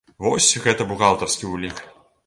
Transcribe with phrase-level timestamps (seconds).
[0.27, 1.89] Вось, гэта бухгалтарскі ўлік!